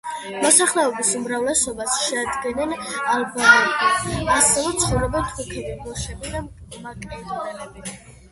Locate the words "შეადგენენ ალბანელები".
2.05-4.15